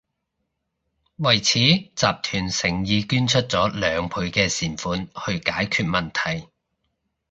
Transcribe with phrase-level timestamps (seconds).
[1.17, 6.47] 為此，集團誠意捐出咗兩倍嘅善款去解決問題